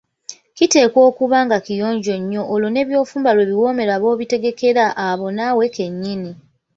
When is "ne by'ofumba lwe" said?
2.71-3.47